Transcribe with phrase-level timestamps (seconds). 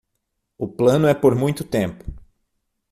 [0.57, 2.03] O plano é por muito tempo